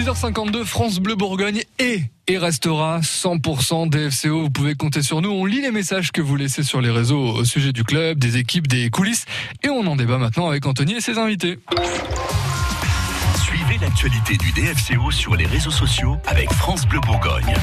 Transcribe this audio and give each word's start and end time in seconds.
6h52, 0.00 0.64
France 0.64 0.98
Bleu 0.98 1.14
Bourgogne 1.14 1.62
et 1.78 2.04
et 2.26 2.38
restera 2.38 3.00
100% 3.00 3.90
DFCO. 3.90 4.44
Vous 4.44 4.50
pouvez 4.50 4.74
compter 4.74 5.02
sur 5.02 5.20
nous. 5.20 5.28
On 5.28 5.44
lit 5.44 5.60
les 5.60 5.72
messages 5.72 6.10
que 6.10 6.22
vous 6.22 6.36
laissez 6.36 6.62
sur 6.62 6.80
les 6.80 6.90
réseaux 6.90 7.20
au 7.20 7.44
sujet 7.44 7.72
du 7.72 7.84
club, 7.84 8.18
des 8.18 8.38
équipes, 8.38 8.66
des 8.66 8.88
coulisses. 8.88 9.26
Et 9.62 9.68
on 9.68 9.86
en 9.86 9.96
débat 9.96 10.16
maintenant 10.16 10.48
avec 10.48 10.64
Anthony 10.64 10.94
et 10.94 11.00
ses 11.02 11.18
invités. 11.18 11.58
L'actualité 13.80 14.36
du 14.36 14.52
DFCO 14.52 15.10
sur 15.10 15.36
les 15.36 15.46
réseaux 15.46 15.70
sociaux 15.70 16.18
avec 16.26 16.52
France 16.52 16.86
Bleu 16.86 17.00
Bourgogne. 17.00 17.54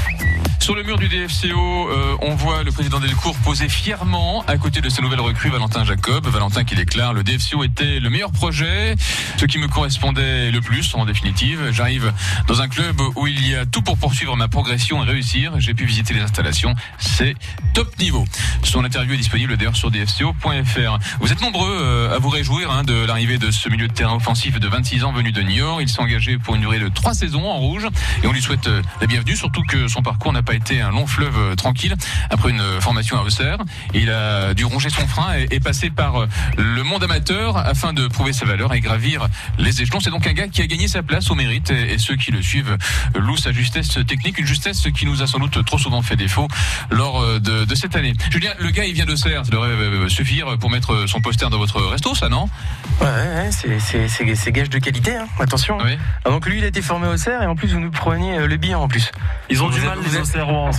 Sur 0.60 0.76
le 0.76 0.84
mur 0.84 0.98
du 0.98 1.08
DFCO, 1.08 1.90
euh, 1.90 2.18
on 2.22 2.36
voit 2.36 2.64
le 2.64 2.72
président 2.72 3.00
Delcourt 3.00 3.36
poser 3.38 3.70
fièrement 3.70 4.44
à 4.48 4.58
côté 4.58 4.82
de 4.82 4.90
sa 4.90 5.02
nouvelle 5.02 5.22
recrue 5.22 5.50
Valentin 5.50 5.86
Jacob. 5.86 6.28
Valentin 6.28 6.64
qui 6.64 6.76
déclare 6.76 7.14
le 7.14 7.24
DFCO 7.24 7.64
était 7.64 8.00
le 8.00 8.10
meilleur 8.10 8.32
projet, 8.32 8.96
ce 9.38 9.46
qui 9.46 9.60
me 9.60 9.68
correspondait 9.68 10.52
le 10.52 10.60
plus 10.60 10.94
en 10.96 11.06
définitive. 11.06 11.70
J'arrive 11.72 12.12
dans 12.48 12.62
un 12.62 12.68
club 12.68 13.00
où 13.16 13.28
il 13.28 13.48
y 13.48 13.56
a 13.56 13.66
tout 13.66 13.82
pour 13.82 13.98
poursuivre 13.98 14.36
ma 14.36 14.48
progression 14.48 15.04
et 15.04 15.08
réussir. 15.08 15.54
J'ai 15.60 15.74
pu 15.74 15.86
visiter 15.86 16.14
les 16.16 16.22
installations, 16.22 16.74
c'est 16.98 17.36
top 17.74 17.98
niveau. 18.00 18.26
Son 18.64 18.84
interview 18.84 19.14
est 19.14 19.18
disponible 19.18 19.56
d'ailleurs 19.56 19.76
sur 19.76 19.92
dfco.fr. 19.92 21.00
Vous 21.22 21.32
êtes 21.32 21.42
nombreux 21.42 21.78
euh, 21.80 22.16
à 22.16 22.20
vous 22.20 22.30
réjouir 22.30 22.72
hein, 22.72 22.84
de 22.84 23.06
l'arrivée 23.06 23.38
de 23.38 23.52
ce 23.52 23.70
milieu 23.70 23.88
de 23.88 23.94
terrain 23.94 24.16
offensif 24.16 24.60
de 24.60 24.68
26 24.68 25.04
ans 25.06 25.14
venu 25.14 25.32
de 25.32 25.42
Niort. 25.44 25.82
Il 25.82 25.88
s'est 25.88 26.02
engagé 26.08 26.38
pour 26.38 26.56
une 26.56 26.62
durée 26.62 26.80
de 26.80 26.88
trois 26.88 27.14
saisons 27.14 27.50
en 27.50 27.58
rouge 27.58 27.86
et 28.24 28.28
on 28.28 28.32
lui 28.32 28.42
souhaite 28.42 28.68
euh, 28.68 28.82
la 29.02 29.08
bienvenue, 29.08 29.36
surtout 29.36 29.62
que 29.68 29.90
son 29.90 30.02
parcours 30.02 30.32
n'a 30.32 30.42
pas 30.42 30.54
été 30.54 30.80
un 30.80 30.90
long 30.90 31.06
fleuve 31.06 31.38
euh, 31.38 31.56
tranquille 31.56 31.94
après 32.30 32.52
une 32.52 32.64
formation 32.80 33.18
à 33.18 33.24
Auxerre. 33.24 33.58
Il 33.94 34.10
a 34.10 34.54
dû 34.54 34.64
ronger 34.64 34.90
son 34.90 35.06
frein 35.06 35.34
et, 35.52 35.60
passer 35.60 35.90
par 35.90 36.22
euh, 36.22 36.28
le 36.58 36.82
monde 36.84 37.04
amateur 37.04 37.58
afin 37.58 37.92
de 37.92 38.08
prouver 38.08 38.32
sa 38.32 38.46
valeur 38.46 38.74
et 38.74 38.80
gravir 38.80 39.28
les 39.58 39.82
échelons. 39.82 40.00
C'est 40.00 40.12
donc 40.12 40.26
un 40.28 40.32
gars 40.32 40.48
qui 40.48 40.62
a 40.62 40.68
gagné 40.68 40.88
sa 40.88 41.04
place 41.04 41.30
au 41.30 41.36
mérite 41.36 41.72
et, 41.72 41.98
ceux 41.98 42.16
qui 42.16 42.32
le 42.32 42.42
suivent 42.42 42.78
louent 43.16 43.36
sa 43.36 43.52
justesse 43.52 44.00
technique, 44.08 44.40
une 44.40 44.46
justesse 44.46 44.88
qui 44.96 45.06
nous 45.06 45.22
a 45.22 45.28
sans 45.28 45.40
doute 45.40 45.66
trop 45.66 45.78
souvent 45.78 46.02
fait 46.02 46.16
défaut 46.16 46.48
lors 46.90 47.22
euh, 47.22 47.40
de, 47.40 47.76
cette 47.76 47.98
année. 47.98 48.14
Julien, 48.32 48.52
le 48.60 48.70
gars 48.70 48.86
il 48.86 48.94
vient 48.94 49.06
d'Auxerre, 49.06 49.46
ça 49.46 49.52
devrait 49.52 50.10
suffire 50.10 50.58
pour 50.58 50.70
mettre 50.70 51.06
son 51.08 51.20
poster 51.20 51.50
dans 51.50 51.58
votre 51.58 51.82
resto, 51.82 52.16
ça 52.16 52.30
non? 52.30 52.50
Ouais, 53.02 53.50
c'est 53.52 54.52
gage 54.54 54.70
de 54.70 54.80
qualité, 54.80 55.18
hein. 55.18 55.28
attention. 55.40 55.78
Oui. 55.84 55.97
Ah, 56.26 56.30
donc 56.30 56.46
lui 56.46 56.60
il 56.60 56.64
a 56.64 56.68
été 56.68 56.82
formé 56.82 57.08
au 57.08 57.14
Auxerre 57.14 57.42
et 57.42 57.48
en 57.48 57.56
plus 57.56 57.74
vous 57.74 57.80
nous 57.80 57.92
preniez 57.92 58.46
le 58.46 58.58
bilan 58.58 58.84
en 58.84 58.88
plus. 58.88 59.12
Ils 59.50 59.64
ont 59.64 59.70
du 59.70 59.82
mal 59.82 59.98
les 60.04 60.18
Auxerrois 60.18 60.72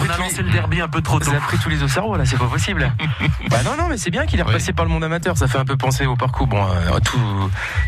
on 0.00 0.10
a 0.10 0.16
lancé 0.16 0.42
le 0.42 0.50
derby 0.50 0.80
un 0.80 0.88
peu 0.88 1.00
trop 1.00 1.18
tôt. 1.18 1.26
Vous 1.26 1.30
avez 1.30 1.40
pris 1.40 1.58
tous 1.58 1.68
les 1.68 1.82
Auxerrois 1.82 2.18
là, 2.18 2.24
c'est 2.24 2.38
pas 2.38 2.46
possible. 2.46 2.92
bah 3.50 3.58
non, 3.64 3.76
non, 3.76 3.88
mais 3.88 3.96
c'est 3.96 4.10
bien 4.10 4.26
qu'il 4.26 4.38
est 4.40 4.42
repassé 4.42 4.72
par 4.72 4.84
le 4.84 4.90
monde 4.90 5.04
amateur. 5.04 5.36
Ça 5.36 5.48
fait 5.48 5.58
un 5.58 5.64
peu 5.64 5.76
penser 5.76 6.06
au 6.06 6.16
parcours. 6.16 6.46
Bon, 6.46 6.64
euh, 6.64 6.98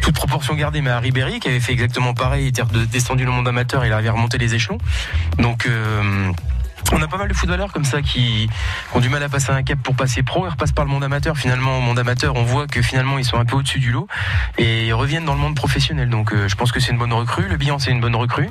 toute 0.00 0.14
proportion 0.14 0.54
gardée, 0.54 0.80
mais 0.80 0.90
à 0.90 0.98
Ribéry 0.98 1.40
qui 1.40 1.48
avait 1.48 1.60
fait 1.60 1.72
exactement 1.72 2.14
pareil. 2.14 2.44
Il 2.44 2.48
était 2.48 2.62
descendu 2.90 3.24
le 3.24 3.30
monde 3.30 3.48
amateur, 3.48 3.84
il 3.84 3.92
avait 3.92 4.10
remonté 4.10 4.38
les 4.38 4.54
échelons. 4.54 4.78
Donc. 5.38 5.68
On 6.94 7.00
a 7.00 7.08
pas 7.08 7.16
mal 7.16 7.28
de 7.28 7.34
footballeurs 7.34 7.72
comme 7.72 7.84
ça 7.84 8.02
qui 8.02 8.48
ont 8.94 9.00
du 9.00 9.08
mal 9.08 9.22
à 9.22 9.28
passer 9.28 9.50
un 9.50 9.62
cap 9.62 9.78
pour 9.82 9.94
passer 9.94 10.22
pro. 10.22 10.46
Ils 10.46 10.50
repassent 10.50 10.72
par 10.72 10.84
le 10.84 10.90
monde 10.90 11.02
amateur. 11.02 11.36
Finalement, 11.36 11.78
au 11.78 11.80
monde 11.80 11.98
amateur, 11.98 12.36
on 12.36 12.42
voit 12.42 12.66
que 12.66 12.82
finalement 12.82 13.18
ils 13.18 13.24
sont 13.24 13.38
un 13.38 13.44
peu 13.44 13.56
au-dessus 13.56 13.78
du 13.78 13.90
lot 13.90 14.06
et 14.58 14.86
ils 14.86 14.92
reviennent 14.92 15.24
dans 15.24 15.34
le 15.34 15.40
monde 15.40 15.56
professionnel. 15.56 16.10
Donc, 16.10 16.32
euh, 16.32 16.48
je 16.48 16.54
pense 16.54 16.70
que 16.70 16.80
c'est 16.80 16.92
une 16.92 16.98
bonne 16.98 17.12
recrue. 17.12 17.48
Le 17.48 17.56
bilan, 17.56 17.78
c'est 17.78 17.90
une 17.90 18.00
bonne 18.00 18.14
recrue. 18.14 18.50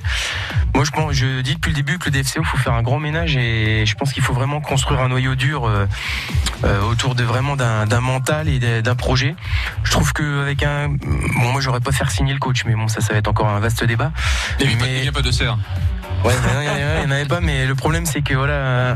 Moi, 0.73 0.83
je 0.86 0.92
pense, 0.92 1.14
je 1.14 1.42
dis 1.42 1.56
depuis 1.56 1.70
le 1.70 1.75
début 1.75 2.00
que 2.00 2.09
le 2.09 2.11
DFCO 2.11 2.44
faut 2.44 2.58
faire 2.58 2.73
un 2.73 2.81
grand 2.81 3.00
ménage 3.00 3.38
et 3.38 3.86
je 3.86 3.95
pense 3.95 4.11
qu'il 4.11 4.23
faut 4.23 4.33
vraiment 4.33 4.59
construire 4.59 5.02
un 5.02 5.09
noyau 5.09 5.36
dur 5.36 5.67
euh, 5.67 5.86
euh, 6.64 6.81
autour 6.81 7.14
de 7.14 7.23
vraiment 7.23 7.55
d'un 7.55 8.02
mental 8.02 8.48
et 8.48 8.81
d'un 8.81 8.95
projet. 8.95 9.36
Je 9.83 9.92
trouve 9.92 10.14
qu'avec 10.14 10.64
un, 10.64 10.89
bon, 10.89 11.52
moi, 11.52 11.61
j'aurais 11.61 11.80
pas 11.80 11.92
faire 11.92 12.09
signer 12.09 12.33
le 12.33 12.39
coach, 12.39 12.64
mais 12.66 12.73
bon, 12.73 12.88
ça, 12.88 13.02
ça 13.02 13.14
va 13.14 13.20
être 13.20 13.28
encore 13.28 13.50
un 13.50 13.59
vaste 13.59 13.83
débat. 13.83 14.11
Il 14.59 14.67
n'y 14.78 15.08
a, 15.08 15.11
pas 15.11 15.22
de 15.22 15.31
serre. 15.31 15.58
Ouais, 16.23 16.33
il 16.36 17.00
n'y 17.00 17.05
en 17.08 17.11
avait 17.11 17.25
pas, 17.25 17.41
mais 17.41 17.66
le 17.66 17.75
problème 17.75 18.05
c'est 18.05 18.21
que 18.21 18.36
voilà, 18.36 18.93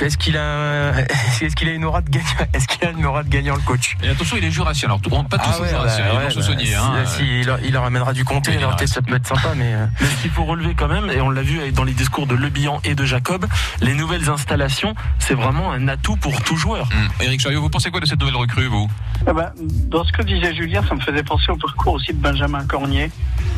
est-ce 0.00 0.18
qu'il 0.18 0.36
a, 0.36 0.92
est-ce 1.40 1.54
qu'il 1.54 1.68
a 1.68 1.72
une 1.72 1.84
aura 1.84 2.00
de 2.00 2.10
gagnant, 2.10 2.26
est-ce 2.52 2.66
qu'il 2.66 2.86
a 2.86 2.90
une 2.90 3.04
aura 3.04 3.22
de 3.22 3.28
gagnant 3.28 3.54
le 3.54 3.62
coach? 3.62 3.96
Et 4.02 4.08
attention, 4.08 4.36
il 4.36 4.44
est 4.44 4.50
jurassien. 4.50 4.88
Alors, 4.88 5.00
pas 5.00 5.38
tous 5.38 5.50
ah 5.52 5.60
ouais, 5.60 5.68
jurassiens, 5.68 6.04
bah, 6.14 6.30
se 6.30 6.42
soigner. 6.42 6.72
Bah, 6.72 6.92
hein. 6.96 7.06
si, 7.06 7.40
il, 7.40 7.46
leur, 7.46 7.58
il, 7.64 7.72
leur, 7.72 7.84
amènera 7.84 8.12
du 8.12 8.24
comté, 8.24 8.56
alors 8.56 8.76
peut-être 8.76 8.88
ça 8.88 9.02
peut 9.02 9.16
être 9.16 9.26
sympa, 9.26 9.54
mais. 9.56 9.74
Euh. 9.74 9.86
Mais 10.00 10.06
ce 10.06 10.22
qu'il 10.22 10.30
faut 10.30 10.44
relever 10.44 10.74
quand 10.74 10.88
même, 10.88 11.10
et 11.10 11.20
on 11.20 11.30
l'a 11.30 11.42
vu 11.42 11.72
dans 11.72 11.84
les 11.84 11.92
discours 11.92 12.26
de 12.26 12.34
Le 12.34 12.48
Bihan 12.48 12.80
et 12.84 12.94
de 12.94 13.04
Jacob, 13.04 13.46
les 13.80 13.94
nouvelles 13.94 14.28
installations, 14.28 14.94
c'est 15.18 15.34
vraiment 15.34 15.72
un 15.72 15.88
atout 15.88 16.16
pour 16.16 16.42
tout 16.42 16.56
joueur. 16.56 16.88
Eric 17.20 17.34
hum. 17.34 17.40
Chariot, 17.40 17.60
vous 17.60 17.70
pensez 17.70 17.90
quoi 17.90 18.00
de 18.00 18.06
cette 18.06 18.20
nouvelle 18.20 18.36
recrue, 18.36 18.66
vous? 18.66 18.88
Eh 19.28 19.32
ben, 19.32 19.52
Dans 19.88 20.04
ce 20.04 20.12
que 20.12 20.22
disait 20.22 20.54
Julien, 20.54 20.82
ça 20.88 20.94
me 20.94 21.00
faisait 21.00 21.22
penser 21.22 21.50
au 21.50 21.56
parcours 21.56 21.94
aussi 21.94 22.12
de 22.12 22.18
Benjamin 22.18 22.64
Cornier, 22.66 23.10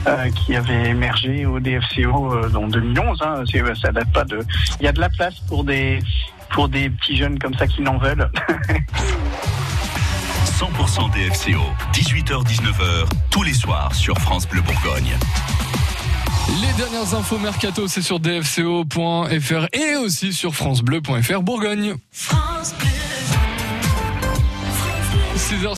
euh, 0.07 0.29
qui 0.31 0.55
avait 0.57 0.91
émergé 0.91 1.47
au 1.47 1.61
DFCO 1.61 2.35
euh, 2.35 2.55
en 2.55 2.69
2011. 2.69 3.23
Hein. 3.23 3.45
Ça 3.81 3.93
date 3.93 4.13
pas 4.13 4.25
de. 4.25 4.41
Il 4.81 4.85
y 4.85 4.89
a 4.89 4.93
de 4.93 5.01
la 5.01 5.09
place 5.09 5.35
pour 5.49 5.54
des 5.63 6.01
pour 6.51 6.69
des 6.69 6.91
petits 6.91 7.17
jeunes 7.17 7.39
comme 7.39 7.55
ça 7.55 7.67
qui 7.67 7.83
n'en 7.83 7.99
veulent. 7.99 8.29
100% 10.59 11.11
DFCO, 11.13 11.61
18h-19h, 11.93 13.07
tous 13.31 13.43
les 13.43 13.55
soirs 13.55 13.95
sur 13.95 14.17
France 14.19 14.49
Bleu 14.49 14.63
Bourgogne. 14.63 15.17
Les 16.61 16.73
dernières 16.75 17.15
infos 17.15 17.39
mercato, 17.39 17.89
c'est 17.89 18.03
sur 18.03 18.21
dfco.fr 18.21 19.67
et 19.73 19.97
aussi 19.97 20.33
sur 20.33 20.55
francebleu.fr 20.55 21.43
Bourgogne. 21.43 21.95
France 22.13 22.75
Bleu. 22.79 22.89